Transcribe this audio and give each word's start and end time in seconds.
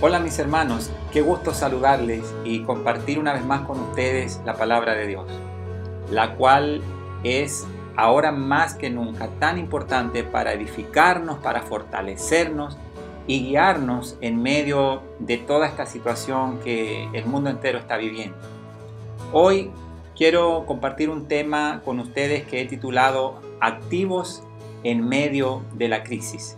Hola 0.00 0.20
mis 0.20 0.38
hermanos, 0.38 0.92
qué 1.12 1.22
gusto 1.22 1.52
saludarles 1.52 2.22
y 2.44 2.62
compartir 2.62 3.18
una 3.18 3.32
vez 3.32 3.44
más 3.44 3.62
con 3.62 3.80
ustedes 3.80 4.40
la 4.46 4.54
palabra 4.54 4.94
de 4.94 5.08
Dios, 5.08 5.26
la 6.12 6.36
cual 6.36 6.82
es 7.24 7.66
ahora 7.96 8.30
más 8.30 8.76
que 8.76 8.90
nunca 8.90 9.26
tan 9.40 9.58
importante 9.58 10.22
para 10.22 10.52
edificarnos, 10.52 11.38
para 11.38 11.62
fortalecernos 11.62 12.78
y 13.26 13.40
guiarnos 13.40 14.16
en 14.20 14.40
medio 14.40 15.02
de 15.18 15.36
toda 15.36 15.66
esta 15.66 15.84
situación 15.84 16.60
que 16.60 17.08
el 17.12 17.26
mundo 17.26 17.50
entero 17.50 17.80
está 17.80 17.96
viviendo. 17.96 18.36
Hoy 19.32 19.72
quiero 20.16 20.64
compartir 20.64 21.10
un 21.10 21.26
tema 21.26 21.82
con 21.84 21.98
ustedes 21.98 22.46
que 22.46 22.60
he 22.60 22.66
titulado 22.66 23.40
Activos 23.60 24.44
en 24.84 25.08
medio 25.08 25.64
de 25.74 25.88
la 25.88 26.04
crisis. 26.04 26.56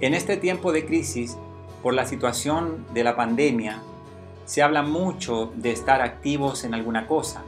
En 0.00 0.14
este 0.14 0.36
tiempo 0.36 0.70
de 0.70 0.86
crisis, 0.86 1.36
por 1.82 1.92
la 1.92 2.06
situación 2.06 2.86
de 2.94 3.02
la 3.02 3.16
pandemia, 3.16 3.82
se 4.44 4.62
habla 4.62 4.82
mucho 4.82 5.50
de 5.56 5.72
estar 5.72 6.02
activos 6.02 6.62
en 6.62 6.72
alguna 6.72 7.08
cosa, 7.08 7.42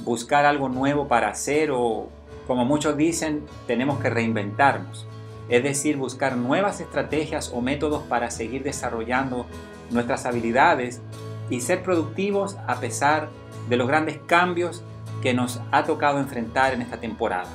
buscar 0.00 0.46
algo 0.46 0.70
nuevo 0.70 1.06
para 1.06 1.28
hacer 1.28 1.70
o, 1.70 2.08
como 2.46 2.64
muchos 2.64 2.96
dicen, 2.96 3.44
tenemos 3.66 4.00
que 4.00 4.08
reinventarnos. 4.08 5.06
Es 5.50 5.62
decir, 5.62 5.98
buscar 5.98 6.38
nuevas 6.38 6.80
estrategias 6.80 7.52
o 7.54 7.60
métodos 7.60 8.02
para 8.04 8.30
seguir 8.30 8.62
desarrollando 8.62 9.44
nuestras 9.90 10.24
habilidades 10.24 11.02
y 11.50 11.60
ser 11.60 11.82
productivos 11.82 12.56
a 12.66 12.80
pesar 12.80 13.28
de 13.68 13.76
los 13.76 13.86
grandes 13.86 14.18
cambios 14.26 14.82
que 15.20 15.34
nos 15.34 15.60
ha 15.70 15.84
tocado 15.84 16.20
enfrentar 16.20 16.72
en 16.72 16.80
esta 16.80 16.96
temporada. 16.96 17.50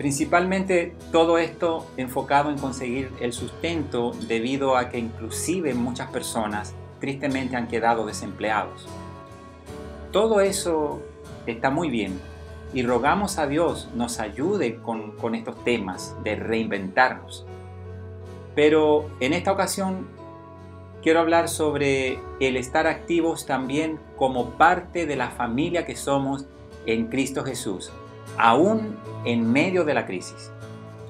Principalmente 0.00 0.94
todo 1.12 1.36
esto 1.36 1.86
enfocado 1.98 2.48
en 2.48 2.56
conseguir 2.56 3.12
el 3.20 3.34
sustento 3.34 4.12
debido 4.28 4.78
a 4.78 4.88
que 4.88 4.98
inclusive 4.98 5.74
muchas 5.74 6.08
personas 6.08 6.74
tristemente 7.00 7.54
han 7.54 7.68
quedado 7.68 8.06
desempleados. 8.06 8.88
Todo 10.10 10.40
eso 10.40 11.02
está 11.44 11.68
muy 11.68 11.90
bien 11.90 12.18
y 12.72 12.82
rogamos 12.82 13.36
a 13.36 13.46
Dios 13.46 13.90
nos 13.94 14.20
ayude 14.20 14.76
con, 14.76 15.18
con 15.18 15.34
estos 15.34 15.62
temas 15.64 16.16
de 16.24 16.34
reinventarnos. 16.34 17.44
Pero 18.54 19.10
en 19.20 19.34
esta 19.34 19.52
ocasión 19.52 20.08
quiero 21.02 21.20
hablar 21.20 21.50
sobre 21.50 22.20
el 22.40 22.56
estar 22.56 22.86
activos 22.86 23.44
también 23.44 24.00
como 24.16 24.52
parte 24.52 25.04
de 25.04 25.16
la 25.16 25.28
familia 25.28 25.84
que 25.84 25.94
somos 25.94 26.46
en 26.86 27.08
Cristo 27.08 27.44
Jesús 27.44 27.92
aún 28.40 28.96
en 29.24 29.50
medio 29.52 29.84
de 29.84 29.94
la 29.94 30.06
crisis. 30.06 30.50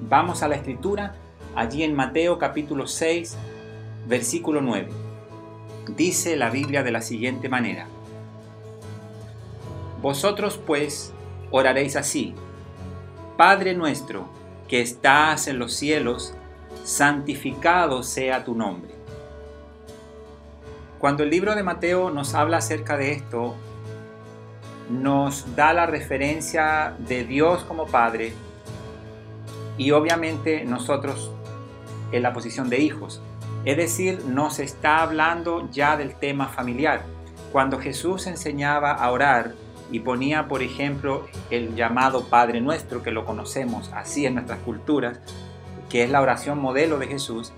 Vamos 0.01 0.43
a 0.43 0.49
la 0.49 0.57
escritura, 0.57 1.15
allí 1.55 1.85
en 1.85 1.95
Mateo 1.95 2.39
capítulo 2.39 2.87
6, 2.87 3.37
versículo 4.09 4.61
9. 4.61 4.89
Dice 5.97 6.37
la 6.37 6.51
Biblia 6.51 6.83
de 6.83 6.91
la 6.91 7.03
siguiente 7.03 7.49
manera. 7.49 7.87
Vosotros 10.03 10.59
pues 10.67 11.13
oraréis 11.51 11.97
así, 11.97 12.35
Padre 13.37 13.75
nuestro 13.75 14.29
que 14.67 14.81
estás 14.81 15.47
en 15.47 15.59
los 15.59 15.75
cielos, 15.75 16.35
santificado 16.85 18.03
sea 18.03 18.45
tu 18.45 18.55
nombre. 18.55 18.95
Cuando 20.99 21.23
el 21.23 21.31
libro 21.31 21.55
de 21.55 21.63
Mateo 21.63 22.11
nos 22.11 22.35
habla 22.35 22.59
acerca 22.59 22.97
de 22.97 23.13
esto, 23.13 23.57
nos 24.91 25.55
da 25.55 25.73
la 25.73 25.87
referencia 25.87 26.95
de 26.99 27.25
Dios 27.25 27.63
como 27.65 27.87
Padre 27.87 28.33
y 29.79 29.93
obviamente 29.93 30.65
nosotros 30.65 31.31
en 32.13 32.23
la 32.23 32.33
posición 32.33 32.69
de 32.69 32.81
hijos. 32.81 33.23
Es 33.65 33.77
decir, 33.77 34.25
nos 34.25 34.59
está 34.59 35.03
hablando 35.03 35.71
ya 35.71 35.97
del 35.97 36.15
tema 36.17 36.49
familiar. 36.49 37.03
Cuando 37.53 37.79
Jesús 37.79 38.27
enseñaba 38.27 38.93
a 38.93 39.11
orar 39.11 39.55
y 39.93 40.01
ponía, 40.01 40.49
por 40.49 40.63
ejemplo, 40.63 41.27
el 41.51 41.77
llamado 41.77 42.25
Padre 42.29 42.61
Nuestro, 42.61 43.03
que 43.03 43.11
lo 43.11 43.25
conocemos 43.25 43.93
así 43.95 44.27
en 44.27 44.35
nuestras 44.35 44.59
culturas, 44.61 45.21
que 45.89 46.03
es 46.05 46.11
la 46.11 46.21
oración 46.21 46.59
modelo 46.59 46.99
de 46.99 47.07
Jesús, 47.07 47.53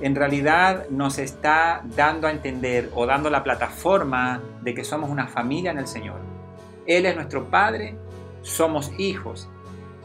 en 0.00 0.14
realidad 0.14 0.86
nos 0.90 1.18
está 1.18 1.82
dando 1.96 2.28
a 2.28 2.30
entender 2.30 2.90
o 2.94 3.04
dando 3.06 3.30
la 3.30 3.42
plataforma 3.42 4.40
de 4.62 4.74
que 4.74 4.84
somos 4.84 5.10
una 5.10 5.26
familia 5.26 5.72
en 5.72 5.78
el 5.78 5.88
Señor 5.88 6.27
él 6.88 7.06
es 7.06 7.14
nuestro 7.14 7.48
Padre, 7.50 7.94
somos 8.42 8.90
hijos. 8.98 9.48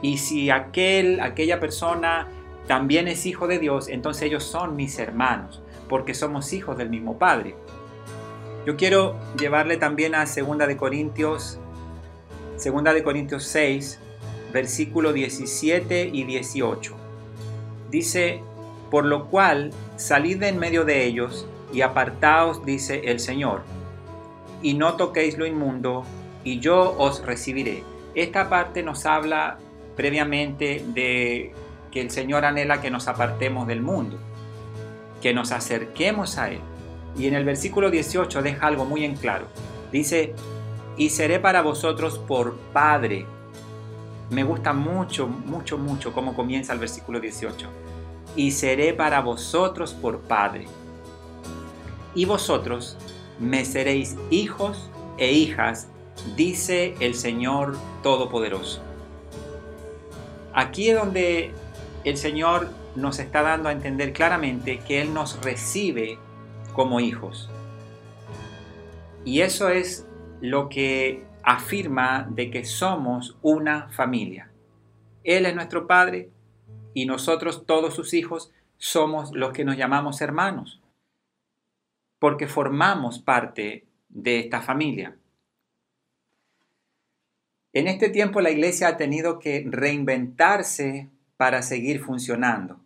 Y 0.02 0.18
si 0.18 0.50
aquel, 0.52 1.22
aquella 1.22 1.60
persona 1.60 2.28
también 2.68 3.08
es 3.08 3.26
hijo 3.26 3.48
de 3.48 3.58
Dios, 3.58 3.88
entonces 3.88 4.24
ellos 4.24 4.44
son 4.44 4.76
mis 4.76 5.00
hermanos, 5.00 5.64
porque 5.88 6.14
somos 6.14 6.52
hijos 6.54 6.78
del 6.78 6.90
mismo 6.90 7.18
Padre. 7.18 7.56
Yo 8.66 8.76
quiero 8.76 9.16
llevarle 9.40 9.78
también 9.78 10.14
a 10.14 10.26
2 10.26 10.58
de 10.68 10.78
Corintios, 10.78 11.58
2 12.64 12.84
de 12.84 13.04
Corintios 13.04 13.46
6, 13.46 14.00
versículo 14.52 15.14
17 15.14 16.10
y 16.12 16.24
18. 16.26 16.96
Dice, 17.90 18.42
por 18.92 19.06
lo 19.06 19.28
cual 19.28 19.72
salid 19.96 20.38
de 20.38 20.50
en 20.50 20.60
medio 20.60 20.84
de 20.84 21.06
ellos 21.06 21.48
y 21.74 21.82
apartaos, 21.82 22.66
dice 22.66 23.04
el 23.06 23.22
Señor, 23.22 23.62
y 24.62 24.74
no 24.74 24.96
toquéis 24.96 25.38
lo 25.38 25.46
inmundo, 25.46 26.06
y 26.44 26.60
yo 26.60 26.96
os 26.98 27.26
recibiré. 27.26 27.84
Esta 28.16 28.50
parte 28.50 28.84
nos 28.84 29.06
habla 29.06 29.58
previamente 29.96 30.84
de 30.88 31.54
que 31.92 32.02
el 32.02 32.12
Señor 32.12 32.46
anhela 32.46 32.82
que 32.82 32.92
nos 32.92 33.08
apartemos 33.08 33.68
del 33.68 33.82
mundo, 33.82 34.18
que 35.22 35.34
nos 35.34 35.52
acerquemos 35.52 36.38
a 36.38 36.50
Él. 36.52 36.60
Y 37.18 37.28
en 37.28 37.36
el 37.36 37.46
versículo 37.46 37.92
18 37.92 38.42
deja 38.42 38.68
algo 38.68 38.86
muy 38.86 39.04
en 39.06 39.16
claro. 39.16 39.46
Dice, 39.92 40.34
y 40.98 41.10
seré 41.10 41.40
para 41.40 41.62
vosotros 41.62 42.18
por 42.18 42.56
Padre. 42.74 43.26
Me 44.32 44.44
gusta 44.44 44.74
mucho, 44.74 45.28
mucho, 45.28 45.78
mucho 45.78 46.14
cómo 46.14 46.36
comienza 46.36 46.74
el 46.74 46.80
versículo 46.80 47.20
18. 47.20 47.68
Y 48.36 48.52
seré 48.52 48.94
para 48.94 49.22
vosotros 49.22 49.94
por 49.94 50.20
Padre. 50.22 50.66
Y 52.16 52.26
vosotros 52.26 52.98
me 53.40 53.66
seréis 53.66 54.16
hijos 54.32 54.90
e 55.18 55.32
hijas 55.32 55.88
dice 56.36 56.96
el 57.00 57.16
Señor 57.16 57.78
Todopoderoso. 58.02 58.82
Aquí 60.54 60.90
es 60.90 60.98
donde 60.98 61.52
el 62.04 62.18
Señor 62.18 62.70
nos 62.96 63.20
está 63.20 63.42
dando 63.42 63.70
a 63.70 63.72
entender 63.72 64.14
claramente 64.14 64.80
que 64.80 65.02
Él 65.02 65.14
nos 65.14 65.42
recibe 65.44 66.18
como 66.74 67.00
hijos. 67.00 67.50
Y 69.26 69.42
eso 69.42 69.70
es 69.70 70.08
lo 70.42 70.70
que 70.70 71.26
afirma 71.44 72.28
de 72.30 72.52
que 72.52 72.66
somos 72.66 73.38
una 73.42 73.90
familia. 73.90 74.52
Él 75.24 75.46
es 75.46 75.56
nuestro 75.56 75.88
Padre 75.88 76.30
y 76.94 77.06
nosotros, 77.06 77.66
todos 77.66 77.94
sus 77.94 78.14
hijos, 78.14 78.52
somos 78.78 79.32
los 79.34 79.54
que 79.54 79.64
nos 79.64 79.78
llamamos 79.78 80.22
hermanos, 80.22 80.82
porque 82.20 82.48
formamos 82.48 83.20
parte 83.20 83.86
de 84.10 84.40
esta 84.40 84.62
familia. 84.62 85.18
En 87.74 87.88
este 87.88 88.10
tiempo 88.10 88.40
la 88.40 88.52
iglesia 88.52 88.88
ha 88.88 88.98
tenido 88.98 89.40
que 89.40 89.66
reinventarse 89.68 91.10
para 91.38 91.64
seguir 91.64 92.04
funcionando. 92.04 92.80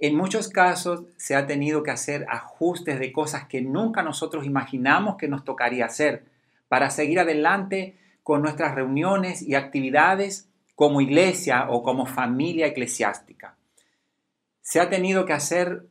En 0.00 0.16
muchos 0.16 0.48
casos 0.48 1.04
se 1.16 1.36
ha 1.36 1.46
tenido 1.46 1.84
que 1.84 1.92
hacer 1.92 2.26
ajustes 2.28 2.98
de 2.98 3.12
cosas 3.12 3.46
que 3.46 3.62
nunca 3.62 4.02
nosotros 4.02 4.44
imaginamos 4.44 5.16
que 5.16 5.28
nos 5.28 5.44
tocaría 5.44 5.86
hacer 5.86 6.24
para 6.66 6.90
seguir 6.90 7.20
adelante 7.20 7.96
con 8.24 8.42
nuestras 8.42 8.74
reuniones 8.74 9.42
y 9.42 9.54
actividades 9.54 10.48
como 10.74 11.00
iglesia 11.00 11.68
o 11.70 11.84
como 11.84 12.04
familia 12.04 12.66
eclesiástica. 12.66 13.56
Se 14.60 14.80
ha 14.80 14.90
tenido 14.90 15.24
que 15.24 15.34
hacer 15.34 15.86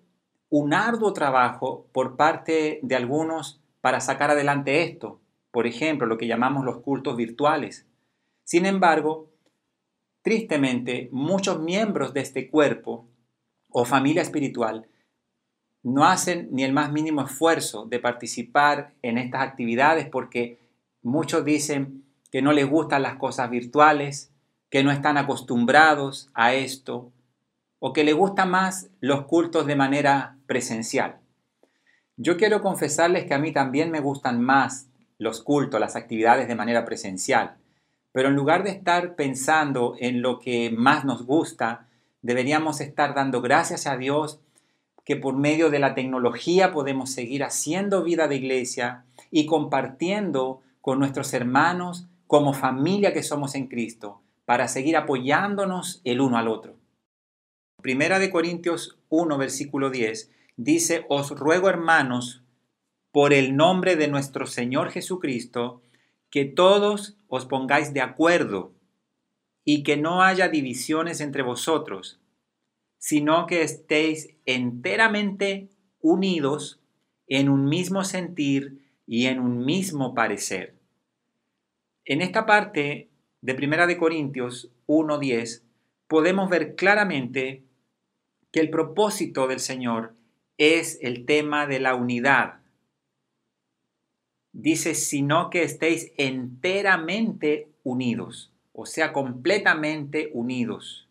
un 0.50 0.74
arduo 0.74 1.14
trabajo 1.14 1.88
por 1.94 2.18
parte 2.18 2.82
de 2.84 2.96
algunos 2.98 3.62
para 3.80 4.02
sacar 4.02 4.32
adelante 4.32 4.84
esto. 4.84 5.22
Por 5.52 5.68
ejemplo, 5.68 6.06
lo 6.06 6.18
que 6.18 6.28
llamamos 6.28 6.66
los 6.66 6.82
cultos 6.82 7.16
virtuales 7.16 7.86
sin 8.46 8.68
embargo, 8.68 9.32
tristemente, 10.22 11.10
muchos 11.12 11.60
miembros 11.60 12.14
de 12.14 12.22
este 12.22 12.50
cuerpo 12.50 13.08
o 13.70 13.86
familia 13.86 14.22
espiritual 14.22 14.88
no 15.82 16.06
hacen 16.06 16.50
ni 16.52 16.64
el 16.64 16.72
más 16.72 16.92
mínimo 16.92 17.22
esfuerzo 17.22 17.86
de 17.86 18.00
participar 18.00 18.94
en 19.02 19.18
estas 19.18 19.42
actividades 19.42 20.08
porque 20.08 20.60
muchos 21.02 21.44
dicen 21.44 22.06
que 22.32 22.44
no 22.44 22.54
les 22.54 22.70
gustan 22.70 23.02
las 23.02 23.16
cosas 23.16 23.50
virtuales, 23.50 24.32
que 24.70 24.84
no 24.84 24.92
están 24.92 25.18
acostumbrados 25.18 26.30
a 26.36 26.54
esto 26.54 27.12
o 27.80 27.94
que 27.94 28.04
les 28.04 28.16
gustan 28.16 28.52
más 28.52 28.90
los 29.00 29.26
cultos 29.26 29.66
de 29.66 29.76
manera 29.76 30.38
presencial. 30.46 31.18
Yo 32.16 32.38
quiero 32.38 32.62
confesarles 32.62 33.26
que 33.26 33.34
a 33.34 33.40
mí 33.40 33.52
también 33.52 33.90
me 33.90 34.02
gustan 34.02 34.40
más 34.40 34.88
los 35.18 35.42
cultos, 35.42 35.80
las 35.80 35.96
actividades 35.96 36.48
de 36.48 36.56
manera 36.56 36.86
presencial. 36.86 37.58
Pero 38.16 38.30
en 38.30 38.36
lugar 38.36 38.64
de 38.64 38.72
estar 38.72 39.16
pensando 39.16 39.96
en 40.00 40.24
lo 40.24 40.40
que 40.40 40.72
más 40.72 41.06
nos 41.06 41.28
gusta, 41.28 41.86
Deberíamos 42.26 42.82
estar 42.82 43.14
dando 43.14 43.40
gracias 43.40 43.86
a 43.86 43.98
Dios 43.98 44.40
que 45.04 45.16
por 45.16 45.38
medio 45.38 45.70
de 45.70 45.78
la 45.78 45.94
tecnología 45.94 46.72
podemos 46.72 47.12
seguir 47.12 47.44
haciendo 47.44 48.04
vida 48.04 48.28
de 48.28 48.38
iglesia 48.38 49.06
y 49.30 49.46
compartiendo 49.46 50.60
con 50.82 50.98
nuestros 50.98 51.36
hermanos 51.36 52.08
como 52.26 52.56
familia 52.56 53.14
que 53.14 53.22
somos 53.22 53.54
en 53.54 53.68
Cristo 53.68 54.24
para 54.44 54.68
seguir 54.68 54.98
apoyándonos 54.98 56.02
el 56.04 56.20
uno 56.20 56.40
al 56.40 56.48
otro. 56.48 56.74
Primera 57.80 58.18
de 58.18 58.32
Corintios 58.32 58.98
1, 59.10 59.38
versículo 59.38 59.92
10 59.92 60.32
dice, 60.58 61.06
os 61.10 61.30
ruego 61.30 61.70
hermanos, 61.70 62.42
por 63.12 63.34
el 63.34 63.56
nombre 63.56 63.96
de 63.96 64.08
nuestro 64.08 64.48
Señor 64.48 64.90
Jesucristo, 64.90 65.84
que 66.32 66.46
todos 66.46 67.18
os 67.36 67.46
pongáis 67.46 67.94
de 67.94 68.02
acuerdo 68.02 68.74
y 69.64 69.84
que 69.84 69.98
no 69.98 70.22
haya 70.22 70.48
divisiones 70.48 71.22
entre 71.22 71.44
vosotros, 71.44 72.20
sino 72.98 73.46
que 73.46 73.62
estéis 73.62 74.36
enteramente 74.46 75.70
unidos 76.02 76.82
en 77.28 77.50
un 77.50 77.66
mismo 77.66 78.04
sentir 78.04 78.80
y 79.08 79.26
en 79.26 79.40
un 79.40 79.66
mismo 79.66 80.14
parecer. 80.14 80.76
En 82.06 82.22
esta 82.22 82.46
parte 82.46 83.10
de 83.42 83.56
Primera 83.56 83.88
de 83.88 83.98
Corintios 83.98 84.72
1:10 84.88 85.64
podemos 86.08 86.50
ver 86.50 86.76
claramente 86.76 87.64
que 88.52 88.60
el 88.60 88.70
propósito 88.70 89.48
del 89.48 89.60
Señor 89.60 90.16
es 90.58 91.00
el 91.02 91.26
tema 91.26 91.68
de 91.68 91.80
la 91.80 91.96
unidad. 91.96 92.62
Dice, 94.58 94.96
sino 94.96 95.50
que 95.50 95.64
estéis 95.64 96.14
enteramente 96.16 97.68
unidos, 97.84 98.54
o 98.72 98.86
sea, 98.86 99.12
completamente 99.12 100.30
unidos, 100.34 101.10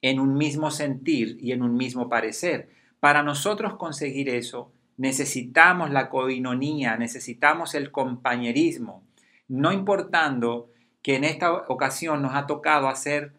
en 0.00 0.20
un 0.20 0.36
mismo 0.36 0.70
sentir 0.70 1.38
y 1.40 1.50
en 1.50 1.62
un 1.62 1.76
mismo 1.76 2.08
parecer. 2.08 2.68
Para 3.00 3.24
nosotros 3.24 3.74
conseguir 3.74 4.28
eso, 4.28 4.70
necesitamos 4.96 5.90
la 5.90 6.08
coinonía, 6.08 6.96
necesitamos 6.96 7.74
el 7.74 7.90
compañerismo, 7.90 9.02
no 9.48 9.72
importando 9.72 10.70
que 11.02 11.16
en 11.16 11.24
esta 11.24 11.52
ocasión 11.52 12.22
nos 12.22 12.36
ha 12.36 12.46
tocado 12.46 12.86
hacer 12.86 13.32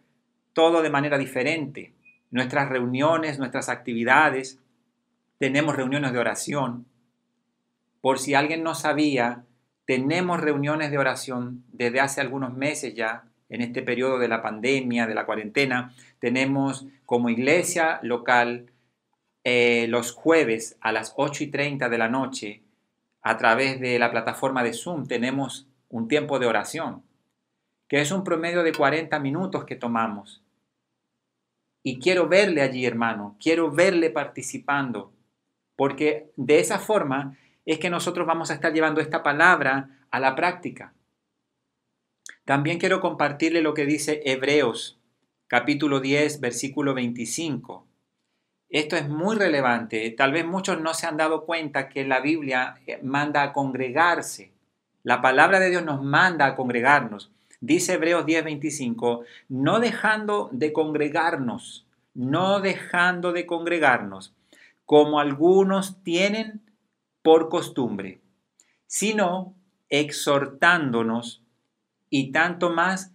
todo 0.51 0.81
de 0.81 0.89
manera 0.89 1.17
diferente 1.17 1.93
nuestras 2.29 2.67
reuniones, 2.67 3.39
nuestras 3.39 3.69
actividades. 3.69 4.59
Tenemos 5.37 5.77
reuniones 5.77 6.11
de 6.11 6.19
oración. 6.19 6.85
Por 8.01 8.19
si 8.19 8.33
alguien 8.33 8.63
no 8.63 8.75
sabía, 8.75 9.43
tenemos 9.85 10.39
reuniones 10.39 10.91
de 10.91 10.97
oración 10.97 11.63
desde 11.71 11.99
hace 11.99 12.21
algunos 12.21 12.53
meses 12.53 12.93
ya, 12.95 13.23
en 13.49 13.61
este 13.61 13.81
periodo 13.81 14.19
de 14.19 14.27
la 14.27 14.41
pandemia, 14.41 15.07
de 15.07 15.15
la 15.15 15.25
cuarentena. 15.25 15.93
Tenemos 16.19 16.85
como 17.05 17.29
iglesia 17.29 17.99
local 18.03 18.71
eh, 19.43 19.87
los 19.87 20.11
jueves 20.11 20.77
a 20.81 20.91
las 20.91 21.13
8 21.15 21.45
y 21.45 21.47
30 21.47 21.87
de 21.87 21.97
la 21.97 22.09
noche, 22.09 22.61
a 23.21 23.37
través 23.37 23.79
de 23.79 23.97
la 23.99 24.11
plataforma 24.11 24.63
de 24.63 24.73
Zoom, 24.73 25.05
tenemos 25.05 25.67
un 25.89 26.07
tiempo 26.07 26.39
de 26.39 26.47
oración, 26.47 27.03
que 27.87 28.01
es 28.01 28.11
un 28.11 28.23
promedio 28.23 28.63
de 28.63 28.73
40 28.73 29.19
minutos 29.19 29.65
que 29.65 29.75
tomamos 29.75 30.41
y 31.87 31.99
quiero 31.99 32.27
verle 32.27 32.61
allí, 32.61 32.85
hermano, 32.85 33.37
quiero 33.39 33.71
verle 33.71 34.09
participando, 34.09 35.13
porque 35.77 36.29
de 36.35 36.59
esa 36.59 36.79
forma 36.79 37.37
es 37.67 37.79
que 37.79 37.89
nosotros 37.89 38.25
vamos 38.25 38.49
a 38.49 38.53
estar 38.53 38.73
llevando 38.73 39.01
esta 39.01 39.21
palabra 39.21 39.89
a 40.09 40.19
la 40.21 40.35
práctica. 40.35 40.93
También 42.45 42.79
quiero 42.79 43.01
compartirle 43.01 43.61
lo 43.61 43.73
que 43.73 43.85
dice 43.85 44.21
Hebreos, 44.23 44.97
capítulo 45.47 45.99
10, 45.99 46.39
versículo 46.39 46.93
25. 46.93 47.85
Esto 48.69 48.95
es 48.95 49.09
muy 49.09 49.35
relevante. 49.35 50.09
Tal 50.11 50.31
vez 50.31 50.45
muchos 50.45 50.79
no 50.79 50.93
se 50.93 51.07
han 51.07 51.17
dado 51.17 51.45
cuenta 51.45 51.89
que 51.89 52.05
la 52.05 52.21
Biblia 52.21 52.79
eh, 52.87 53.01
manda 53.03 53.43
a 53.43 53.51
congregarse. 53.51 54.53
La 55.03 55.21
palabra 55.21 55.59
de 55.59 55.69
Dios 55.69 55.83
nos 55.83 56.01
manda 56.01 56.45
a 56.45 56.55
congregarnos. 56.55 57.31
Dice 57.59 57.95
Hebreos 57.95 58.25
10:25, 58.25 59.25
no 59.49 59.81
dejando 59.81 60.49
de 60.53 60.71
congregarnos, 60.71 61.85
no 62.13 62.61
dejando 62.61 63.33
de 63.33 63.45
congregarnos, 63.45 64.33
como 64.85 65.19
algunos 65.19 66.01
tienen 66.03 66.61
por 67.27 67.49
costumbre, 67.49 68.21
sino 68.85 69.53
exhortándonos 69.89 71.43
y 72.09 72.31
tanto 72.31 72.69
más 72.69 73.11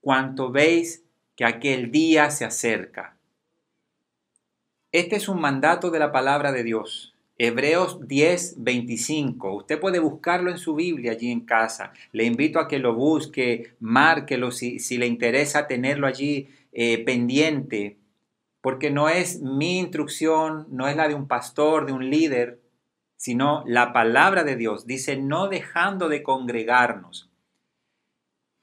cuanto 0.00 0.50
veis 0.50 1.04
que 1.36 1.44
aquel 1.44 1.92
día 1.92 2.32
se 2.32 2.44
acerca. 2.44 3.16
Este 4.90 5.14
es 5.14 5.28
un 5.28 5.40
mandato 5.40 5.92
de 5.92 6.00
la 6.00 6.10
palabra 6.10 6.50
de 6.50 6.64
Dios. 6.64 7.14
Hebreos 7.38 8.08
10, 8.08 8.64
25. 8.64 9.54
Usted 9.58 9.78
puede 9.78 10.00
buscarlo 10.00 10.50
en 10.50 10.58
su 10.58 10.74
Biblia 10.74 11.12
allí 11.12 11.30
en 11.30 11.42
casa. 11.42 11.92
Le 12.10 12.24
invito 12.24 12.58
a 12.58 12.66
que 12.66 12.80
lo 12.80 12.96
busque, 12.96 13.74
márquelo 13.78 14.50
si, 14.50 14.80
si 14.80 14.98
le 14.98 15.06
interesa 15.06 15.68
tenerlo 15.68 16.08
allí 16.08 16.48
eh, 16.72 17.04
pendiente, 17.04 17.96
porque 18.60 18.90
no 18.90 19.08
es 19.08 19.40
mi 19.40 19.78
instrucción, 19.78 20.66
no 20.68 20.88
es 20.88 20.96
la 20.96 21.06
de 21.06 21.14
un 21.14 21.28
pastor, 21.28 21.86
de 21.86 21.92
un 21.92 22.10
líder, 22.10 22.65
sino 23.16 23.64
la 23.66 23.92
palabra 23.92 24.44
de 24.44 24.56
Dios. 24.56 24.86
Dice, 24.86 25.16
no 25.16 25.48
dejando 25.48 26.08
de 26.08 26.22
congregarnos, 26.22 27.30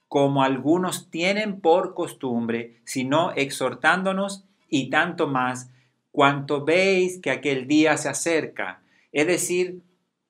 como 0.07 0.43
algunos 0.43 1.09
tienen 1.09 1.59
por 1.59 1.95
costumbre, 1.95 2.79
sino 2.83 3.31
exhortándonos 3.31 4.45
y 4.69 4.89
tanto 4.89 5.27
más 5.27 5.71
cuanto 6.11 6.63
veis 6.63 7.19
que 7.19 7.31
aquel 7.31 7.67
día 7.67 7.97
se 7.97 8.09
acerca. 8.09 8.83
Es 9.11 9.25
decir, 9.25 9.81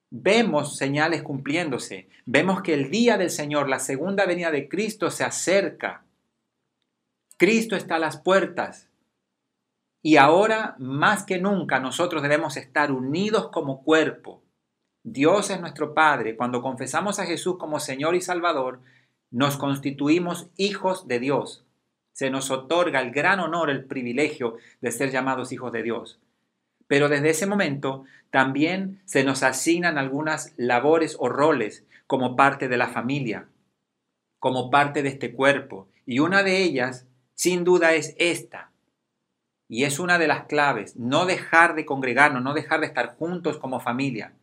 vemos 0.09 0.77
señales 0.77 1.21
cumpliéndose, 1.21 2.07
vemos 2.25 2.61
que 2.61 2.73
el 2.73 2.89
día 2.89 3.17
del 3.17 3.29
Señor, 3.29 3.67
la 3.67 3.79
segunda 3.79 4.25
venida 4.25 4.51
de 4.51 4.69
Cristo 4.69 5.11
se 5.11 5.25
acerca. 5.25 6.03
Cristo 7.37 7.75
está 7.75 7.95
a 7.95 7.99
las 7.99 8.17
puertas. 8.17 8.87
Y 10.03 10.17
ahora, 10.17 10.75
más 10.77 11.23
que 11.23 11.39
nunca, 11.39 11.79
nosotros 11.79 12.21
debemos 12.21 12.57
estar 12.57 12.91
unidos 12.91 13.50
como 13.50 13.83
cuerpo. 13.83 14.44
Dios 15.01 15.50
es 15.50 15.59
nuestro 15.59 15.95
Padre. 15.95 16.35
Cuando 16.35 16.61
confesamos 16.61 17.17
a 17.17 17.25
Jesús 17.25 17.57
como 17.57 17.79
Señor 17.79 18.13
y 18.13 18.21
Salvador, 18.21 18.81
nos 19.31 19.57
constituimos 19.57 20.50
hijos 20.57 21.07
de 21.07 21.19
Dios 21.19 21.65
se 22.13 22.29
nos 22.29 22.51
otorga 22.51 23.01
el 23.01 23.11
gran 23.11 23.39
honor, 23.39 23.69
el 23.69 23.85
privilegio 23.85 24.57
de 24.81 24.91
ser 24.91 25.11
llamados 25.11 25.51
hijos 25.51 25.71
de 25.71 25.83
Dios. 25.83 26.19
Pero 26.88 27.09
desde 27.09 27.31
ese 27.31 27.47
momento 27.47 28.05
también 28.29 29.01
se 29.05 29.24
nos 29.24 29.43
asignan 29.43 29.98
algunas 29.98 30.53
labores 30.57 31.17
o 31.19 31.27
roles 31.27 31.83
como 32.07 32.36
parte 32.36 32.67
de 32.67 32.77
la 32.77 32.88
familia, 32.88 33.48
como 34.39 34.69
parte 34.69 35.01
de 35.01 35.10
este 35.10 35.33
cuerpo. 35.33 35.88
Y 36.05 36.19
una 36.19 36.43
de 36.43 36.62
ellas, 36.62 37.07
sin 37.33 37.63
duda, 37.63 37.93
es 37.93 38.15
esta. 38.19 38.69
Y 39.74 39.86
es 39.86 39.98
una 39.98 40.20
de 40.20 40.27
las 40.27 40.46
claves, 40.46 40.98
no 40.98 41.25
dejar 41.25 41.74
de 41.74 41.84
congregarnos, 41.84 42.44
no 42.44 42.53
dejar 42.53 42.82
de 42.82 42.86
estar 42.86 43.15
juntos 43.15 43.58
como 43.58 43.80
familia. 43.80 44.36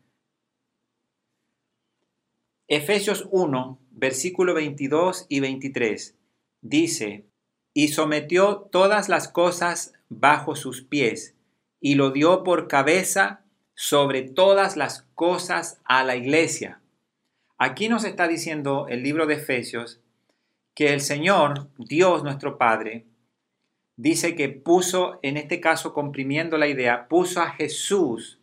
Efesios 2.67 3.29
1, 3.31 3.79
versículo 3.93 4.55
22 4.55 5.27
y 5.29 5.39
23 5.39 6.17
dice, 6.63 7.27
y 7.73 7.89
sometió 7.89 8.57
todas 8.73 9.09
las 9.09 9.29
cosas 9.29 9.93
bajo 10.09 10.57
sus 10.57 10.83
pies, 10.83 11.37
y 11.79 11.95
lo 11.95 12.11
dio 12.11 12.43
por 12.43 12.67
cabeza 12.67 13.45
sobre 13.77 14.23
todas 14.23 14.77
las 14.77 15.03
cosas 15.15 15.81
a 15.85 16.03
la 16.03 16.17
iglesia. 16.17 16.81
Aquí 17.57 17.89
nos 17.89 18.03
está 18.03 18.27
diciendo 18.27 18.87
el 18.89 19.05
libro 19.05 19.29
de 19.29 19.35
Efesios 19.35 20.01
que 20.75 20.93
el 20.93 21.01
Señor, 21.01 21.69
Dios 21.79 22.25
nuestro 22.25 22.59
Padre, 22.59 23.07
dice 24.01 24.35
que 24.35 24.49
puso, 24.49 25.19
en 25.23 25.37
este 25.37 25.61
caso 25.61 25.93
comprimiendo 25.93 26.57
la 26.57 26.69
idea, 26.69 27.07
puso 27.07 27.43
a 27.43 27.51
Jesús 27.51 28.41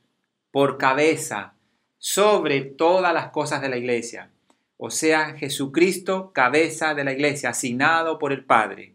por 0.51 0.77
cabeza 0.77 1.55
sobre 1.97 2.61
todas 2.61 3.11
las 3.11 3.31
cosas 3.31 3.61
de 3.61 3.69
la 3.69 3.77
iglesia. 3.77 4.31
O 4.77 4.91
sea, 4.91 5.33
Jesucristo, 5.35 6.31
cabeza 6.31 6.93
de 6.93 7.03
la 7.03 7.13
iglesia, 7.13 7.49
asignado 7.49 8.19
por 8.19 8.31
el 8.31 8.45
Padre. 8.45 8.93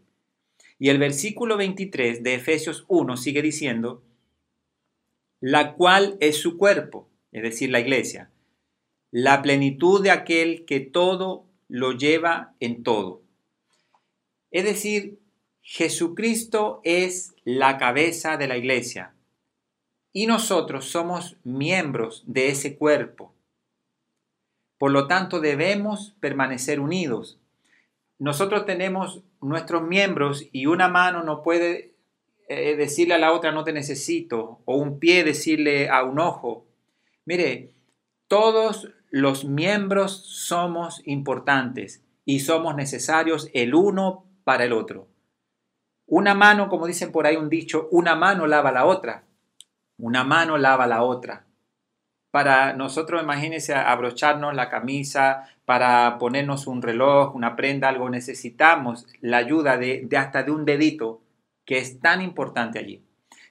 Y 0.79 0.87
el 0.87 0.99
versículo 0.99 1.57
23 1.57 2.23
de 2.23 2.35
Efesios 2.35 2.85
1 2.87 3.17
sigue 3.17 3.41
diciendo, 3.41 4.01
la 5.41 5.73
cual 5.73 6.15
es 6.21 6.37
su 6.37 6.57
cuerpo, 6.57 7.09
es 7.33 7.43
decir, 7.43 7.71
la 7.71 7.81
iglesia, 7.81 8.31
la 9.11 9.41
plenitud 9.41 10.01
de 10.01 10.11
aquel 10.11 10.63
que 10.63 10.79
todo 10.79 11.45
lo 11.67 11.91
lleva 11.91 12.55
en 12.61 12.83
todo. 12.83 13.21
Es 14.49 14.63
decir, 14.63 15.19
Jesucristo 15.65 16.81
es 16.83 17.33
la 17.45 17.77
cabeza 17.77 18.35
de 18.35 18.47
la 18.49 18.57
iglesia 18.57 19.13
y 20.11 20.27
nosotros 20.27 20.85
somos 20.85 21.37
miembros 21.45 22.23
de 22.27 22.49
ese 22.49 22.75
cuerpo. 22.75 23.33
Por 24.77 24.91
lo 24.91 25.07
tanto, 25.07 25.39
debemos 25.39 26.15
permanecer 26.19 26.81
unidos. 26.81 27.39
Nosotros 28.19 28.65
tenemos 28.65 29.23
nuestros 29.41 29.83
miembros 29.83 30.45
y 30.51 30.65
una 30.65 30.89
mano 30.89 31.23
no 31.23 31.41
puede 31.43 31.93
eh, 32.49 32.75
decirle 32.75 33.13
a 33.13 33.19
la 33.19 33.31
otra 33.31 33.53
no 33.53 33.63
te 33.63 33.71
necesito, 33.71 34.59
o 34.65 34.75
un 34.75 34.99
pie 34.99 35.23
decirle 35.23 35.87
a 35.87 36.03
un 36.03 36.19
ojo. 36.19 36.67
Mire, 37.23 37.71
todos 38.27 38.89
los 39.09 39.45
miembros 39.45 40.25
somos 40.25 41.01
importantes 41.05 42.03
y 42.25 42.41
somos 42.41 42.75
necesarios 42.75 43.49
el 43.53 43.73
uno 43.73 44.25
para 44.43 44.65
el 44.65 44.73
otro. 44.73 45.12
Una 46.15 46.35
mano, 46.35 46.69
como 46.69 46.85
dicen 46.85 47.11
por 47.11 47.25
ahí 47.25 47.37
un 47.37 47.49
dicho, 47.49 47.87
una 47.89 48.15
mano 48.15 48.45
lava 48.45 48.71
la 48.71 48.85
otra. 48.85 49.23
Una 49.97 50.23
mano 50.23 50.59
lava 50.59 50.85
la 50.85 51.01
otra. 51.01 51.47
Para 52.29 52.73
nosotros, 52.73 53.23
imagínense, 53.23 53.73
abrocharnos 53.73 54.53
la 54.53 54.69
camisa, 54.69 55.49
para 55.65 56.19
ponernos 56.19 56.67
un 56.67 56.83
reloj, 56.83 57.33
una 57.33 57.55
prenda, 57.55 57.89
algo, 57.89 58.11
necesitamos 58.11 59.07
la 59.21 59.37
ayuda 59.37 59.77
de, 59.77 60.07
hasta 60.15 60.43
de 60.43 60.51
un 60.51 60.65
dedito, 60.65 61.23
que 61.65 61.79
es 61.79 61.99
tan 61.99 62.21
importante 62.21 62.77
allí. 62.77 63.01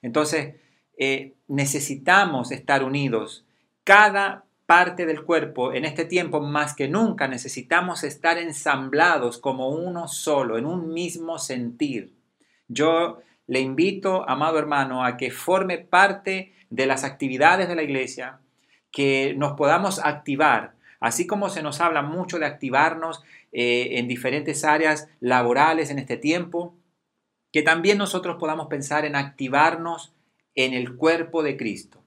Entonces, 0.00 0.54
eh, 0.96 1.34
necesitamos 1.48 2.52
estar 2.52 2.84
unidos. 2.84 3.44
Cada 3.82 4.44
parte 4.66 5.04
del 5.04 5.24
cuerpo 5.24 5.72
en 5.72 5.84
este 5.84 6.04
tiempo 6.04 6.38
más 6.40 6.76
que 6.76 6.86
nunca 6.86 7.26
necesitamos 7.26 8.04
estar 8.04 8.38
ensamblados 8.38 9.38
como 9.38 9.70
uno 9.70 10.06
solo, 10.06 10.58
en 10.58 10.66
un 10.66 10.94
mismo 10.94 11.40
sentir. 11.40 12.21
Yo 12.72 13.20
le 13.46 13.60
invito, 13.60 14.28
amado 14.28 14.58
hermano, 14.58 15.04
a 15.04 15.16
que 15.16 15.30
forme 15.30 15.78
parte 15.78 16.52
de 16.70 16.86
las 16.86 17.04
actividades 17.04 17.68
de 17.68 17.76
la 17.76 17.82
iglesia, 17.82 18.38
que 18.90 19.34
nos 19.36 19.52
podamos 19.52 19.98
activar, 20.04 20.74
así 21.00 21.26
como 21.26 21.48
se 21.48 21.62
nos 21.62 21.80
habla 21.80 22.02
mucho 22.02 22.38
de 22.38 22.46
activarnos 22.46 23.22
eh, 23.52 23.98
en 23.98 24.08
diferentes 24.08 24.64
áreas 24.64 25.08
laborales 25.20 25.90
en 25.90 25.98
este 25.98 26.16
tiempo, 26.16 26.74
que 27.52 27.62
también 27.62 27.98
nosotros 27.98 28.36
podamos 28.38 28.68
pensar 28.68 29.04
en 29.04 29.16
activarnos 29.16 30.14
en 30.54 30.72
el 30.72 30.96
cuerpo 30.96 31.42
de 31.42 31.56
Cristo. 31.56 32.02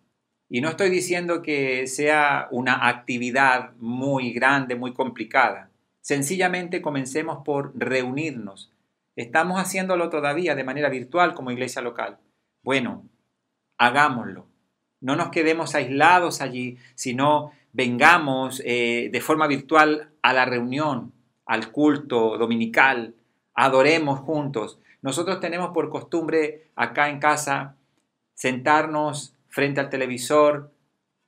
Y 0.50 0.62
no 0.62 0.70
estoy 0.70 0.90
diciendo 0.90 1.42
que 1.42 1.88
sea 1.88 2.48
una 2.52 2.88
actividad 2.88 3.74
muy 3.78 4.32
grande, 4.32 4.76
muy 4.76 4.94
complicada. 4.94 5.70
Sencillamente 6.02 6.82
comencemos 6.82 7.44
por 7.44 7.72
reunirnos. 7.76 8.72
Estamos 9.16 9.60
haciéndolo 9.60 10.10
todavía 10.10 10.56
de 10.56 10.64
manera 10.64 10.90
virtual 10.90 11.34
como 11.34 11.52
iglesia 11.52 11.82
local. 11.82 12.18
Bueno, 12.64 13.06
hagámoslo. 13.78 14.48
No 15.00 15.16
nos 15.16 15.30
quedemos 15.30 15.76
aislados 15.76 16.42
allí, 16.42 16.78
sino 16.96 17.52
vengamos 17.74 18.62
eh, 18.66 19.10
de 19.12 19.22
forma 19.22 19.48
virtual 19.48 20.10
a 20.22 20.34
la 20.34 20.46
reunión, 20.46 21.14
al 21.46 21.72
culto 21.72 22.38
dominical, 22.38 23.14
adoremos 23.54 24.20
juntos. 24.20 24.80
Nosotros 25.02 25.40
tenemos 25.40 25.72
por 25.72 25.90
costumbre 25.90 26.70
acá 26.76 27.10
en 27.10 27.20
casa 27.20 27.76
sentarnos 28.34 29.36
frente 29.48 29.80
al 29.80 29.90
televisor, 29.90 30.72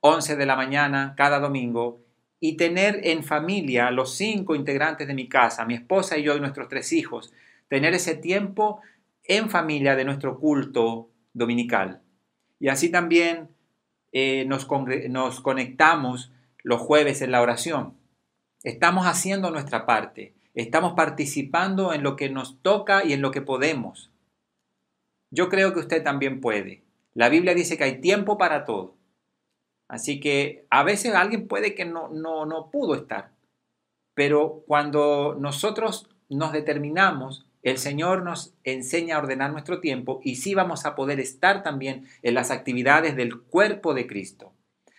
11 0.02 0.36
de 0.36 0.46
la 0.46 0.56
mañana 0.56 1.14
cada 1.16 1.40
domingo, 1.40 2.00
y 2.40 2.58
tener 2.58 3.00
en 3.04 3.24
familia 3.24 3.90
los 3.92 4.16
cinco 4.16 4.56
integrantes 4.56 5.08
de 5.08 5.14
mi 5.14 5.28
casa, 5.28 5.66
mi 5.66 5.74
esposa 5.74 6.18
y 6.18 6.24
yo 6.24 6.36
y 6.36 6.40
nuestros 6.40 6.68
tres 6.68 6.94
hijos, 6.94 7.34
tener 7.68 7.94
ese 7.94 8.16
tiempo 8.16 8.82
en 9.24 9.50
familia 9.50 9.96
de 9.96 10.06
nuestro 10.06 10.40
culto 10.40 11.10
dominical. 11.34 12.02
Y 12.60 12.70
así 12.70 12.90
también 12.90 13.50
eh, 14.12 14.46
nos, 14.46 14.68
nos 15.10 15.42
conectamos 15.42 16.32
los 16.64 16.82
jueves 16.82 17.22
en 17.22 17.32
la 17.32 17.42
oración. 17.42 17.94
Estamos 18.64 19.06
haciendo 19.06 19.52
nuestra 19.52 19.86
parte, 19.86 20.34
estamos 20.54 20.94
participando 20.94 21.94
en 21.94 22.04
lo 22.04 22.16
que 22.16 22.30
nos 22.30 22.62
toca 22.62 23.06
y 23.06 23.14
en 23.14 23.22
lo 23.22 23.32
que 23.32 23.42
podemos. 23.42 24.12
Yo 25.30 25.50
creo 25.50 25.74
que 25.74 25.80
usted 25.80 26.04
también 26.04 26.42
puede. 26.42 26.84
La 27.14 27.30
Biblia 27.30 27.54
dice 27.54 27.78
que 27.78 27.84
hay 27.84 28.02
tiempo 28.02 28.38
para 28.38 28.66
todo. 28.66 28.96
Así 29.88 30.20
que 30.20 30.66
a 30.70 30.84
veces 30.84 31.14
alguien 31.16 31.48
puede 31.48 31.76
que 31.76 31.86
no, 31.86 32.10
no, 32.10 32.46
no 32.46 32.70
pudo 32.72 32.96
estar. 32.96 33.32
Pero 34.14 34.64
cuando 34.68 35.36
nosotros 35.40 36.10
nos 36.30 36.52
determinamos, 36.52 37.47
el 37.70 37.80
Señor 37.80 38.24
nos 38.24 38.54
enseña 38.64 39.16
a 39.16 39.20
ordenar 39.20 39.52
nuestro 39.52 39.82
tiempo 39.82 40.22
y 40.24 40.36
sí 40.36 40.56
vamos 40.56 40.86
a 40.86 40.96
poder 40.96 41.20
estar 41.20 41.64
también 41.64 42.06
en 42.22 42.34
las 42.34 42.50
actividades 42.50 43.18
del 43.18 43.42
cuerpo 43.42 43.94
de 43.94 44.08
Cristo. 44.08 44.54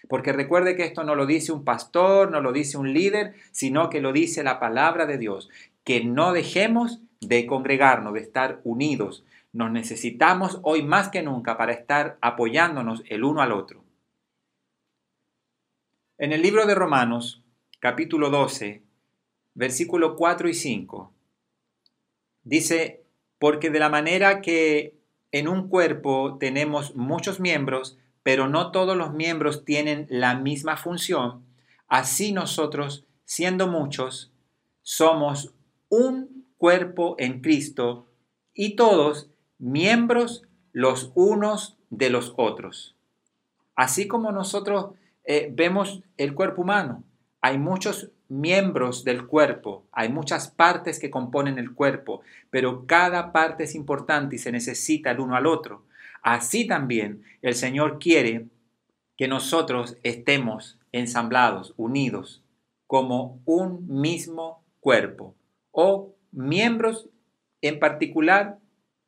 Porque 0.06 0.34
recuerde 0.34 0.76
que 0.76 0.84
esto 0.84 1.02
no 1.02 1.14
lo 1.14 1.24
dice 1.24 1.50
un 1.50 1.64
pastor, 1.64 2.30
no 2.30 2.42
lo 2.42 2.52
dice 2.52 2.76
un 2.76 2.92
líder, 2.92 3.34
sino 3.52 3.88
que 3.88 4.02
lo 4.02 4.12
dice 4.12 4.42
la 4.42 4.60
palabra 4.60 5.06
de 5.06 5.16
Dios. 5.16 5.48
Que 5.82 6.04
no 6.04 6.34
dejemos 6.34 7.00
de 7.20 7.46
congregarnos, 7.46 8.12
de 8.12 8.20
estar 8.20 8.60
unidos, 8.64 9.24
nos 9.52 9.70
necesitamos 9.70 10.60
hoy 10.62 10.82
más 10.82 11.08
que 11.08 11.22
nunca 11.22 11.56
para 11.56 11.72
estar 11.72 12.18
apoyándonos 12.20 13.02
el 13.08 13.24
uno 13.24 13.40
al 13.40 13.52
otro. 13.52 13.82
En 16.18 16.32
el 16.32 16.42
libro 16.42 16.66
de 16.66 16.74
Romanos, 16.74 17.42
capítulo 17.80 18.28
12, 18.28 18.82
versículo 19.54 20.16
4 20.16 20.50
y 20.50 20.54
5, 20.54 21.14
dice, 22.48 23.04
porque 23.38 23.70
de 23.70 23.78
la 23.78 23.88
manera 23.88 24.40
que 24.40 24.94
en 25.32 25.48
un 25.48 25.68
cuerpo 25.68 26.38
tenemos 26.38 26.96
muchos 26.96 27.40
miembros, 27.40 27.98
pero 28.22 28.48
no 28.48 28.72
todos 28.72 28.96
los 28.96 29.12
miembros 29.12 29.64
tienen 29.64 30.06
la 30.08 30.34
misma 30.34 30.76
función, 30.76 31.44
así 31.86 32.32
nosotros, 32.32 33.04
siendo 33.24 33.68
muchos, 33.68 34.32
somos 34.82 35.52
un 35.90 36.46
cuerpo 36.56 37.16
en 37.18 37.40
Cristo 37.40 38.06
y 38.54 38.74
todos 38.74 39.28
miembros 39.58 40.42
los 40.72 41.12
unos 41.14 41.76
de 41.90 42.10
los 42.10 42.32
otros. 42.36 42.96
Así 43.74 44.08
como 44.08 44.32
nosotros 44.32 44.92
eh, 45.24 45.50
vemos 45.52 46.02
el 46.16 46.34
cuerpo 46.34 46.62
humano, 46.62 47.04
hay 47.40 47.58
muchos 47.58 48.10
miembros 48.28 49.04
del 49.04 49.26
cuerpo, 49.26 49.86
hay 49.92 50.08
muchas 50.08 50.48
partes 50.48 50.98
que 50.98 51.10
componen 51.10 51.58
el 51.58 51.74
cuerpo, 51.74 52.20
pero 52.50 52.86
cada 52.86 53.32
parte 53.32 53.64
es 53.64 53.74
importante 53.74 54.36
y 54.36 54.38
se 54.38 54.52
necesita 54.52 55.10
el 55.10 55.20
uno 55.20 55.36
al 55.36 55.46
otro. 55.46 55.84
Así 56.22 56.66
también 56.66 57.22
el 57.42 57.54
Señor 57.54 57.98
quiere 57.98 58.46
que 59.16 59.28
nosotros 59.28 59.96
estemos 60.02 60.78
ensamblados, 60.92 61.74
unidos, 61.76 62.42
como 62.86 63.40
un 63.44 63.86
mismo 63.88 64.62
cuerpo 64.80 65.34
o 65.72 66.14
miembros 66.32 67.08
en 67.60 67.78
particular 67.78 68.58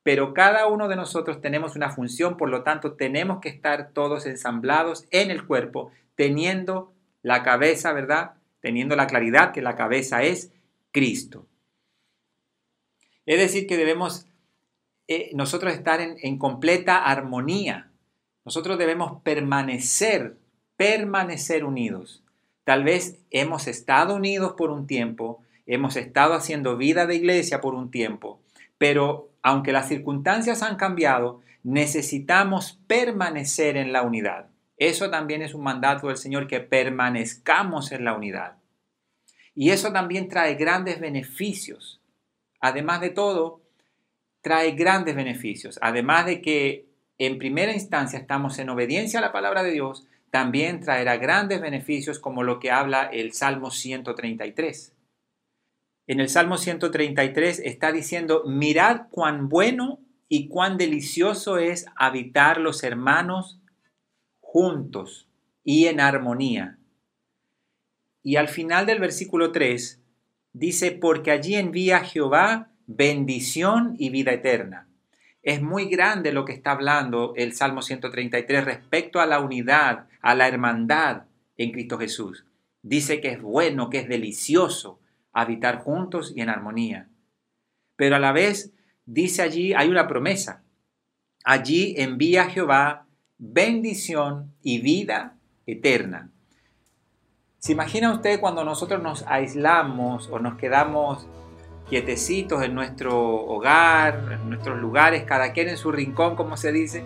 pero 0.02 0.32
cada 0.32 0.66
uno 0.66 0.88
de 0.88 0.96
nosotros 0.96 1.40
tenemos 1.40 1.76
una 1.76 1.90
función, 1.90 2.36
por 2.36 2.48
lo 2.48 2.62
tanto 2.62 2.94
tenemos 2.94 3.40
que 3.40 3.50
estar 3.50 3.90
todos 3.92 4.26
ensamblados 4.26 5.06
en 5.10 5.30
el 5.30 5.46
cuerpo, 5.46 5.90
teniendo 6.14 6.92
la 7.22 7.42
cabeza, 7.42 7.92
¿verdad? 7.92 8.32
Teniendo 8.60 8.96
la 8.96 9.06
claridad 9.06 9.52
que 9.52 9.62
la 9.62 9.76
cabeza 9.76 10.22
es 10.22 10.52
Cristo. 10.92 11.46
Es 13.26 13.38
decir, 13.38 13.66
que 13.66 13.76
debemos 13.76 14.26
eh, 15.08 15.30
nosotros 15.34 15.72
estar 15.72 16.00
en, 16.00 16.16
en 16.22 16.38
completa 16.38 17.04
armonía. 17.04 17.90
Nosotros 18.44 18.78
debemos 18.78 19.22
permanecer, 19.22 20.36
permanecer 20.76 21.64
unidos. 21.64 22.22
Tal 22.64 22.84
vez 22.84 23.18
hemos 23.30 23.66
estado 23.66 24.16
unidos 24.16 24.54
por 24.56 24.70
un 24.70 24.86
tiempo, 24.86 25.42
hemos 25.66 25.96
estado 25.96 26.34
haciendo 26.34 26.76
vida 26.76 27.06
de 27.06 27.16
iglesia 27.16 27.60
por 27.60 27.74
un 27.74 27.90
tiempo, 27.90 28.40
pero 28.78 29.30
aunque 29.42 29.72
las 29.72 29.88
circunstancias 29.88 30.62
han 30.62 30.76
cambiado, 30.76 31.40
necesitamos 31.62 32.78
permanecer 32.86 33.76
en 33.76 33.92
la 33.92 34.02
unidad. 34.02 34.48
Eso 34.80 35.08
también 35.10 35.42
es 35.42 35.54
un 35.54 35.62
mandato 35.62 36.08
del 36.08 36.16
Señor, 36.16 36.49
que 36.49 36.58
permanezcamos 36.58 37.92
en 37.92 38.04
la 38.04 38.14
unidad. 38.14 38.56
Y 39.54 39.70
eso 39.70 39.92
también 39.92 40.28
trae 40.28 40.56
grandes 40.56 40.99
beneficios. 40.99 42.00
Además 42.60 43.00
de 43.00 43.10
todo, 43.10 43.62
trae 44.40 44.72
grandes 44.72 45.14
beneficios. 45.14 45.78
Además 45.80 46.26
de 46.26 46.42
que 46.42 46.88
en 47.18 47.38
primera 47.38 47.72
instancia 47.72 48.18
estamos 48.18 48.58
en 48.58 48.70
obediencia 48.70 49.20
a 49.20 49.22
la 49.22 49.30
palabra 49.30 49.62
de 49.62 49.70
Dios, 49.70 50.08
también 50.32 50.80
traerá 50.80 51.16
grandes 51.16 51.60
beneficios 51.60 52.18
como 52.18 52.42
lo 52.42 52.58
que 52.58 52.72
habla 52.72 53.04
el 53.04 53.32
Salmo 53.34 53.70
133 53.70 54.96
en 56.10 56.18
el 56.18 56.28
Salmo 56.28 56.58
133 56.58 57.60
está 57.60 57.92
diciendo, 57.92 58.42
mirad 58.44 59.02
cuán 59.12 59.49
bueno 59.49 60.00
y 60.28 60.49
cuán 60.49 60.76
delicioso 60.76 61.56
es 61.56 61.87
habitar 61.94 62.58
los 62.58 62.82
hermanos 62.82 63.59
juntos 64.52 65.28
y 65.62 65.87
en 65.87 66.00
armonía. 66.00 66.76
Y 68.25 68.35
al 68.35 68.49
final 68.49 68.85
del 68.85 68.99
versículo 68.99 69.52
3 69.52 70.02
dice, 70.52 70.90
porque 70.90 71.30
allí 71.30 71.54
envía 71.54 72.00
Jehová 72.00 72.73
bendición 72.88 73.95
y 73.97 74.11
vida 74.11 74.33
eterna. 74.33 74.88
Es 75.45 75.62
muy 75.62 75.85
grande 75.85 76.33
lo 76.33 76.45
que 76.45 76.52
está 76.52 76.73
hablando 76.73 77.33
el 77.37 77.52
Salmo 77.52 77.80
133 77.80 78.64
respecto 78.64 79.21
a 79.21 79.26
la 79.26 79.38
unidad, 79.38 80.09
a 80.21 80.35
la 80.35 80.49
hermandad 80.49 81.26
en 81.57 81.71
Cristo 81.71 81.97
Jesús. 81.97 82.45
Dice 82.83 83.21
que 83.21 83.28
es 83.28 83.40
bueno, 83.40 83.88
que 83.88 83.99
es 83.99 84.09
delicioso, 84.09 84.99
habitar 85.33 85.78
juntos 85.78 86.33
y 86.35 86.40
en 86.40 86.49
armonía. 86.49 87.09
Pero 87.95 88.16
a 88.16 88.19
la 88.19 88.33
vez 88.33 88.73
dice 89.07 89.42
allí, 89.42 89.75
hay 89.75 89.88
una 89.88 90.09
promesa. 90.09 90.64
Allí 91.45 91.95
envía 91.99 92.50
Jehová 92.50 93.07
bendición 93.40 94.52
y 94.62 94.80
vida 94.80 95.35
eterna. 95.66 96.30
¿Se 97.59 97.73
imagina 97.73 98.12
usted 98.12 98.38
cuando 98.38 98.64
nosotros 98.64 99.02
nos 99.02 99.25
aislamos 99.26 100.28
o 100.30 100.38
nos 100.38 100.56
quedamos 100.56 101.26
quietecitos 101.88 102.62
en 102.62 102.75
nuestro 102.75 103.18
hogar, 103.18 104.38
en 104.40 104.50
nuestros 104.50 104.78
lugares, 104.78 105.25
cada 105.25 105.52
quien 105.52 105.68
en 105.68 105.78
su 105.78 105.90
rincón, 105.90 106.37
como 106.37 106.56
se 106.56 106.70
dice, 106.70 107.02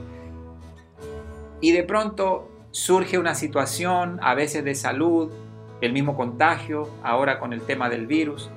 y 1.60 1.72
de 1.72 1.84
pronto 1.84 2.50
surge 2.72 3.16
una 3.16 3.36
situación, 3.36 4.18
a 4.20 4.34
veces 4.34 4.64
de 4.64 4.74
salud, 4.74 5.32
el 5.80 5.92
mismo 5.92 6.16
contagio, 6.16 6.90
ahora 7.02 7.38
con 7.38 7.52
el 7.52 7.62
tema 7.62 7.88
del 7.88 8.06
virus. 8.06 8.50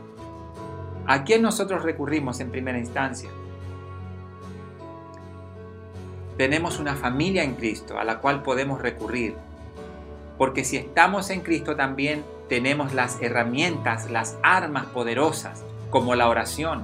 ¿A 1.06 1.24
quién 1.24 1.44
nosotros 1.44 1.84
recurrimos 1.84 2.40
en 2.40 2.50
primera 2.50 2.80
instancia? 2.80 3.30
Tenemos 6.38 6.80
una 6.80 6.96
familia 6.96 7.44
en 7.44 7.56
Cristo 7.56 8.00
a 8.00 8.04
la 8.04 8.20
cual 8.20 8.44
podemos 8.44 8.82
recurrir. 8.82 9.36
Porque 10.38 10.64
si 10.64 10.78
estamos 10.78 11.32
en 11.32 11.42
Cristo 11.42 11.76
también 11.76 12.24
tenemos 12.48 12.94
las 12.94 13.22
herramientas, 13.22 14.10
las 14.12 14.38
armas 14.44 14.86
poderosas, 14.86 15.64
como 15.90 16.16
la 16.16 16.30
oración. 16.30 16.84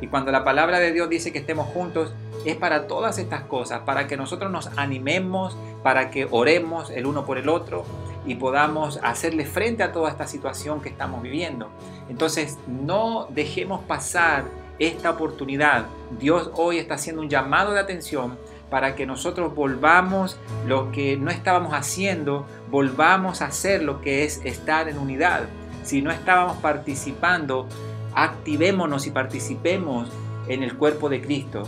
Y 0.00 0.06
cuando 0.06 0.32
la 0.32 0.44
palabra 0.44 0.78
de 0.78 0.92
Dios 0.92 1.08
dice 1.08 1.32
que 1.32 1.38
estemos 1.38 1.66
juntos, 1.68 2.12
es 2.44 2.56
para 2.56 2.86
todas 2.86 3.18
estas 3.18 3.42
cosas, 3.42 3.80
para 3.80 4.06
que 4.06 4.16
nosotros 4.16 4.50
nos 4.50 4.68
animemos, 4.78 5.56
para 5.82 6.10
que 6.10 6.26
oremos 6.30 6.90
el 6.90 7.06
uno 7.06 7.26
por 7.26 7.36
el 7.36 7.48
otro 7.48 7.84
y 8.26 8.36
podamos 8.36 9.00
hacerle 9.02 9.44
frente 9.44 9.82
a 9.82 9.92
toda 9.92 10.10
esta 10.10 10.26
situación 10.26 10.80
que 10.80 10.88
estamos 10.88 11.22
viviendo. 11.22 11.68
Entonces, 12.08 12.58
no 12.66 13.26
dejemos 13.30 13.84
pasar 13.84 14.44
esta 14.78 15.10
oportunidad. 15.10 15.86
Dios 16.18 16.50
hoy 16.54 16.78
está 16.78 16.94
haciendo 16.94 17.22
un 17.22 17.28
llamado 17.28 17.72
de 17.72 17.80
atención 17.80 18.38
para 18.70 18.94
que 18.94 19.06
nosotros 19.06 19.54
volvamos 19.54 20.38
lo 20.66 20.92
que 20.92 21.16
no 21.16 21.30
estábamos 21.30 21.72
haciendo, 21.72 22.46
volvamos 22.70 23.40
a 23.40 23.46
hacer 23.46 23.82
lo 23.82 24.00
que 24.00 24.24
es 24.24 24.40
estar 24.44 24.88
en 24.88 24.98
unidad. 24.98 25.44
Si 25.84 26.02
no 26.02 26.10
estábamos 26.10 26.58
participando, 26.58 27.66
activémonos 28.14 29.06
y 29.06 29.10
participemos 29.10 30.10
en 30.48 30.62
el 30.62 30.76
cuerpo 30.76 31.08
de 31.08 31.20
Cristo, 31.20 31.62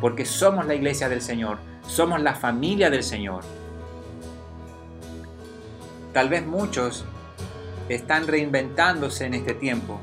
porque 0.00 0.24
somos 0.24 0.66
la 0.66 0.74
iglesia 0.74 1.08
del 1.08 1.20
Señor, 1.20 1.58
somos 1.86 2.20
la 2.20 2.34
familia 2.34 2.90
del 2.90 3.04
Señor. 3.04 3.42
Tal 6.12 6.28
vez 6.28 6.44
muchos 6.44 7.04
están 7.88 8.26
reinventándose 8.26 9.26
en 9.26 9.34
este 9.34 9.54
tiempo 9.54 10.00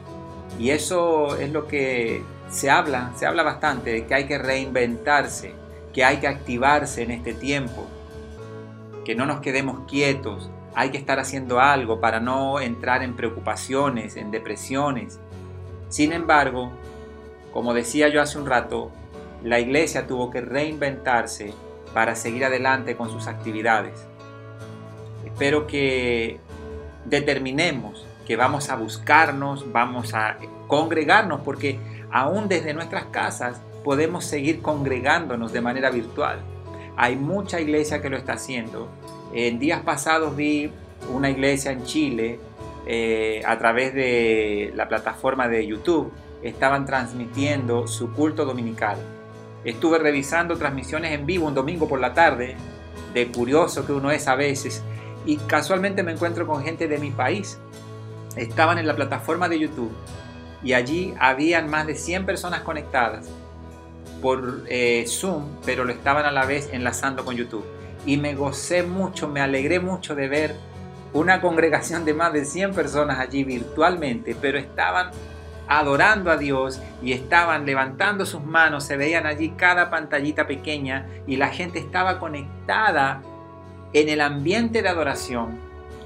y 0.59 0.69
eso 0.69 1.35
es 1.37 1.51
lo 1.51 1.67
que 1.67 2.23
se 2.49 2.69
habla, 2.69 3.11
se 3.17 3.25
habla 3.25 3.43
bastante 3.43 3.91
de 3.91 4.05
que 4.05 4.13
hay 4.13 4.25
que 4.25 4.37
reinventarse 4.37 5.53
que 5.97 6.05
hay 6.05 6.17
que 6.17 6.27
activarse 6.27 7.01
en 7.01 7.09
este 7.09 7.33
tiempo, 7.33 7.87
que 9.03 9.15
no 9.15 9.25
nos 9.25 9.41
quedemos 9.41 9.79
quietos, 9.89 10.51
hay 10.75 10.91
que 10.91 10.99
estar 10.99 11.19
haciendo 11.19 11.59
algo 11.59 11.99
para 11.99 12.19
no 12.19 12.59
entrar 12.59 13.01
en 13.01 13.15
preocupaciones, 13.15 14.15
en 14.15 14.29
depresiones. 14.29 15.19
Sin 15.89 16.13
embargo, 16.13 16.69
como 17.51 17.73
decía 17.73 18.09
yo 18.09 18.21
hace 18.21 18.37
un 18.37 18.45
rato, 18.45 18.91
la 19.43 19.59
iglesia 19.59 20.05
tuvo 20.05 20.29
que 20.29 20.39
reinventarse 20.39 21.55
para 21.95 22.13
seguir 22.13 22.45
adelante 22.45 22.95
con 22.95 23.09
sus 23.09 23.25
actividades. 23.25 24.05
Espero 25.25 25.65
que 25.65 26.39
determinemos 27.05 28.05
que 28.27 28.35
vamos 28.35 28.69
a 28.69 28.75
buscarnos, 28.75 29.71
vamos 29.71 30.13
a 30.13 30.37
congregarnos, 30.67 31.41
porque 31.41 31.79
aún 32.11 32.47
desde 32.47 32.75
nuestras 32.75 33.05
casas 33.05 33.59
podemos 33.87 34.25
seguir 34.25 34.61
congregándonos 34.61 35.53
de 35.53 35.61
manera 35.61 35.89
virtual. 35.89 36.41
Hay 36.97 37.15
mucha 37.15 37.61
iglesia 37.61 38.01
que 38.01 38.09
lo 38.09 38.17
está 38.17 38.33
haciendo. 38.33 38.89
En 39.31 39.59
días 39.59 39.81
pasados 39.83 40.35
vi 40.35 40.69
una 41.13 41.29
iglesia 41.29 41.71
en 41.71 41.85
Chile 41.85 42.37
eh, 42.85 43.41
a 43.47 43.57
través 43.57 43.93
de 43.93 44.73
la 44.75 44.89
plataforma 44.89 45.47
de 45.47 45.65
YouTube. 45.65 46.11
Estaban 46.43 46.85
transmitiendo 46.85 47.87
su 47.87 48.11
culto 48.11 48.43
dominical. 48.43 48.97
Estuve 49.63 49.99
revisando 49.99 50.57
transmisiones 50.57 51.13
en 51.13 51.25
vivo 51.25 51.47
un 51.47 51.55
domingo 51.55 51.87
por 51.87 52.01
la 52.01 52.13
tarde, 52.13 52.57
de 53.13 53.27
curioso 53.31 53.85
que 53.85 53.93
uno 53.93 54.11
es 54.11 54.27
a 54.27 54.35
veces, 54.35 54.83
y 55.25 55.37
casualmente 55.37 56.03
me 56.03 56.11
encuentro 56.11 56.45
con 56.45 56.61
gente 56.61 56.89
de 56.89 56.97
mi 56.97 57.11
país. 57.11 57.57
Estaban 58.35 58.79
en 58.79 58.85
la 58.85 58.97
plataforma 58.97 59.47
de 59.47 59.59
YouTube 59.59 59.93
y 60.61 60.73
allí 60.73 61.13
habían 61.21 61.69
más 61.69 61.87
de 61.87 61.95
100 61.95 62.25
personas 62.25 62.63
conectadas 62.63 63.29
por 64.21 64.63
eh, 64.67 65.05
Zoom, 65.07 65.57
pero 65.65 65.83
lo 65.83 65.91
estaban 65.91 66.25
a 66.25 66.31
la 66.31 66.45
vez 66.45 66.69
enlazando 66.71 67.25
con 67.25 67.35
YouTube. 67.35 67.65
Y 68.05 68.17
me 68.17 68.35
gocé 68.35 68.83
mucho, 68.83 69.27
me 69.27 69.41
alegré 69.41 69.79
mucho 69.79 70.15
de 70.15 70.27
ver 70.27 70.55
una 71.13 71.41
congregación 71.41 72.05
de 72.05 72.13
más 72.13 72.33
de 72.33 72.45
100 72.45 72.73
personas 72.73 73.19
allí 73.19 73.43
virtualmente, 73.43 74.35
pero 74.39 74.57
estaban 74.57 75.11
adorando 75.67 76.31
a 76.31 76.37
Dios 76.37 76.81
y 77.01 77.11
estaban 77.11 77.65
levantando 77.65 78.25
sus 78.25 78.43
manos, 78.43 78.85
se 78.85 78.97
veían 78.97 79.25
allí 79.25 79.49
cada 79.49 79.89
pantallita 79.89 80.47
pequeña 80.47 81.07
y 81.27 81.35
la 81.35 81.49
gente 81.49 81.79
estaba 81.79 82.19
conectada 82.19 83.21
en 83.93 84.09
el 84.09 84.21
ambiente 84.21 84.81
de 84.81 84.89
adoración 84.89 85.59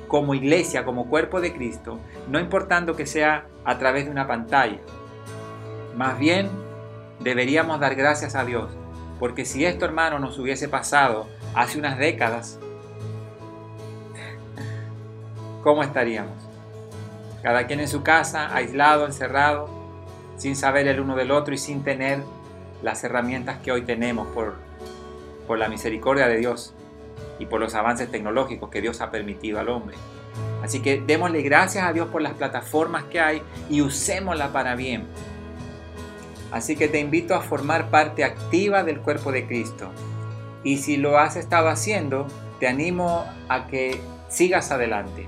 como 0.07 0.33
iglesia, 0.33 0.83
como 0.83 1.07
cuerpo 1.07 1.39
de 1.39 1.53
Cristo, 1.53 1.99
no 2.27 2.39
importando 2.39 2.95
que 2.95 3.05
sea 3.05 3.45
a 3.63 3.77
través 3.77 4.05
de 4.05 4.11
una 4.11 4.27
pantalla. 4.27 4.79
Más 5.95 6.17
bien 6.17 6.49
deberíamos 7.23 7.79
dar 7.79 7.95
gracias 7.95 8.35
a 8.35 8.45
Dios, 8.45 8.71
porque 9.19 9.45
si 9.45 9.65
esto, 9.65 9.85
hermano, 9.85 10.19
nos 10.19 10.37
hubiese 10.39 10.67
pasado 10.67 11.27
hace 11.53 11.77
unas 11.77 11.97
décadas, 11.97 12.59
¿cómo 15.63 15.83
estaríamos? 15.83 16.35
Cada 17.43 17.67
quien 17.67 17.79
en 17.79 17.87
su 17.87 18.03
casa, 18.03 18.55
aislado, 18.55 19.05
encerrado, 19.05 19.69
sin 20.37 20.55
saber 20.55 20.87
el 20.87 20.99
uno 20.99 21.15
del 21.15 21.31
otro 21.31 21.53
y 21.53 21.57
sin 21.57 21.83
tener 21.83 22.19
las 22.81 23.03
herramientas 23.03 23.59
que 23.59 23.71
hoy 23.71 23.83
tenemos 23.83 24.27
por, 24.29 24.55
por 25.47 25.59
la 25.59 25.69
misericordia 25.69 26.27
de 26.27 26.37
Dios 26.37 26.73
y 27.37 27.45
por 27.45 27.59
los 27.59 27.75
avances 27.75 28.09
tecnológicos 28.09 28.69
que 28.69 28.81
Dios 28.81 29.01
ha 29.01 29.11
permitido 29.11 29.59
al 29.59 29.69
hombre. 29.69 29.95
Así 30.63 30.81
que 30.81 31.01
démosle 31.01 31.41
gracias 31.41 31.83
a 31.83 31.93
Dios 31.93 32.07
por 32.09 32.21
las 32.21 32.33
plataformas 32.33 33.05
que 33.05 33.19
hay 33.19 33.41
y 33.69 33.81
usémoslas 33.81 34.49
para 34.49 34.75
bien, 34.75 35.07
Así 36.51 36.75
que 36.75 36.87
te 36.87 36.99
invito 36.99 37.33
a 37.33 37.41
formar 37.41 37.89
parte 37.89 38.23
activa 38.23 38.83
del 38.83 38.99
cuerpo 38.99 39.31
de 39.31 39.47
Cristo. 39.47 39.89
Y 40.63 40.77
si 40.77 40.97
lo 40.97 41.17
has 41.17 41.37
estado 41.37 41.69
haciendo, 41.69 42.27
te 42.59 42.67
animo 42.67 43.25
a 43.49 43.67
que 43.67 43.99
sigas 44.27 44.71
adelante. 44.71 45.27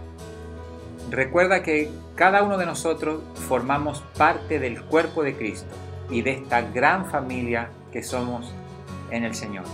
Recuerda 1.09 1.63
que 1.63 1.89
cada 2.15 2.43
uno 2.43 2.57
de 2.57 2.65
nosotros 2.65 3.21
formamos 3.47 4.03
parte 4.17 4.59
del 4.59 4.81
cuerpo 4.83 5.23
de 5.23 5.35
Cristo 5.35 5.73
y 6.09 6.21
de 6.21 6.31
esta 6.31 6.61
gran 6.61 7.05
familia 7.09 7.69
que 7.91 8.03
somos 8.03 8.53
en 9.11 9.23
el 9.23 9.33
Señor. 9.33 9.65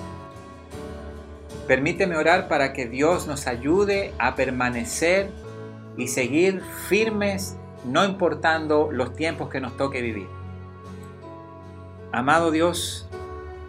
Permíteme 1.67 2.17
orar 2.17 2.47
para 2.47 2.73
que 2.73 2.88
Dios 2.88 3.27
nos 3.27 3.47
ayude 3.47 4.13
a 4.17 4.35
permanecer 4.35 5.29
y 5.97 6.07
seguir 6.07 6.62
firmes, 6.88 7.57
no 7.85 8.05
importando 8.05 8.91
los 8.91 9.15
tiempos 9.15 9.49
que 9.49 9.59
nos 9.59 9.77
toque 9.77 10.01
vivir. 10.01 10.38
Amado 12.12 12.50
Dios, 12.50 13.08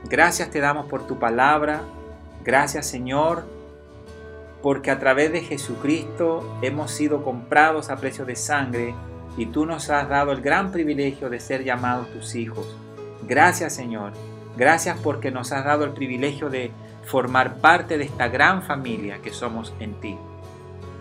gracias 0.09 0.51
te 0.51 0.61
damos 0.61 0.87
por 0.87 1.07
tu 1.07 1.19
palabra. 1.19 1.83
Gracias 2.43 2.87
Señor, 2.87 3.45
porque 4.63 4.91
a 4.91 4.99
través 4.99 5.31
de 5.31 5.43
Jesucristo 5.43 6.59
hemos 6.63 6.91
sido 6.91 7.23
comprados 7.23 7.91
a 7.91 7.97
precio 7.97 8.25
de 8.25 8.37
sangre 8.37 8.95
y 9.37 9.45
tú 9.45 9.67
nos 9.67 9.91
has 9.91 10.09
dado 10.09 10.33
el 10.33 10.41
gran 10.41 10.73
privilegio 10.73 11.29
de 11.29 11.39
ser 11.39 11.65
llamados 11.65 12.11
tus 12.13 12.35
hijos. 12.35 12.75
Gracias 13.29 13.75
Señor, 13.75 14.13
gracias 14.57 14.99
porque 15.03 15.31
nos 15.31 15.53
has 15.53 15.67
dado 15.67 15.85
el 15.85 15.93
privilegio 15.93 16.49
de 16.49 16.71
formar 17.05 17.57
parte 17.57 17.99
de 17.99 18.05
esta 18.05 18.29
gran 18.29 18.63
familia 18.63 19.21
que 19.21 19.35
somos 19.35 19.75
en 19.81 20.01
ti. 20.01 20.17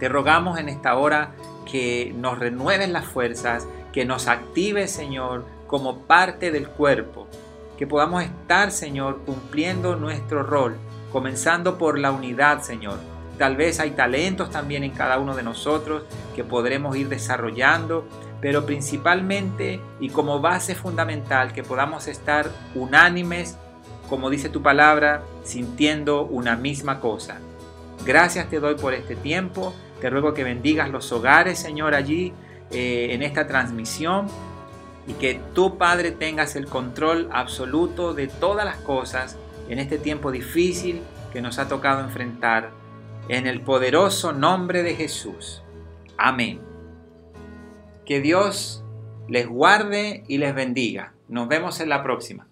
Te 0.02 0.10
rogamos 0.10 0.60
en 0.60 0.68
esta 0.68 0.98
hora 0.98 1.32
que 1.72 2.14
nos 2.18 2.38
renueves 2.38 2.90
las 2.90 3.06
fuerzas, 3.06 3.66
que 3.94 4.04
nos 4.04 4.28
actives 4.28 4.92
Señor 4.92 5.46
como 5.70 6.00
parte 6.00 6.52
del 6.52 6.68
cuerpo, 6.68 7.28
que 7.78 7.86
podamos 7.86 8.24
estar, 8.24 8.72
Señor, 8.72 9.22
cumpliendo 9.24 9.96
nuestro 9.96 10.42
rol, 10.42 10.76
comenzando 11.12 11.78
por 11.78 12.00
la 12.00 12.12
unidad, 12.12 12.62
Señor. 12.64 12.98
Tal 13.38 13.56
vez 13.56 13.80
hay 13.80 13.92
talentos 13.92 14.50
también 14.50 14.84
en 14.84 14.92
cada 14.92 15.20
uno 15.20 15.36
de 15.36 15.44
nosotros 15.44 16.04
que 16.36 16.44
podremos 16.44 16.98
ir 16.98 17.08
desarrollando, 17.08 18.06
pero 18.42 18.66
principalmente 18.66 19.80
y 20.00 20.10
como 20.10 20.42
base 20.42 20.74
fundamental 20.74 21.54
que 21.54 21.64
podamos 21.64 22.08
estar 22.08 22.50
unánimes, 22.74 23.56
como 24.10 24.32
dice 24.32 24.50
tu 24.50 24.64
palabra, 24.64 25.22
sintiendo 25.44 26.26
una 26.26 26.56
misma 26.56 27.00
cosa. 27.00 27.40
Gracias 28.06 28.50
te 28.50 28.60
doy 28.60 28.74
por 28.74 28.96
este 28.96 29.16
tiempo, 29.16 29.74
te 30.02 30.10
ruego 30.10 30.34
que 30.34 30.44
bendigas 30.44 30.90
los 30.90 31.12
hogares, 31.12 31.60
Señor, 31.60 31.94
allí 31.94 32.34
eh, 32.72 33.10
en 33.12 33.22
esta 33.22 33.46
transmisión 33.48 34.28
y 35.08 35.14
que 35.14 35.42
tú, 35.54 35.78
Padre, 35.78 36.12
tengas 36.12 36.56
el 36.56 36.68
control 36.68 37.30
absoluto 37.32 38.14
de 38.14 38.28
todas 38.28 38.66
las 38.66 38.78
cosas 38.78 39.38
en 39.70 39.80
este 39.80 39.98
tiempo 39.98 40.32
difícil 40.32 41.02
que 41.32 41.42
nos 41.42 41.60
ha 41.60 41.68
tocado 41.68 42.04
enfrentar, 42.04 42.72
en 43.28 43.46
el 43.46 43.62
poderoso 43.62 44.34
nombre 44.34 44.82
de 44.82 44.96
Jesús. 44.96 45.62
Amén. 46.18 46.60
Que 48.06 48.20
Dios 48.20 48.84
les 49.28 49.48
guarde 49.48 50.24
y 50.28 50.40
les 50.40 50.56
bendiga. 50.56 51.14
Nos 51.28 51.48
vemos 51.48 51.80
en 51.80 51.90
la 51.90 52.02
próxima. 52.02 52.49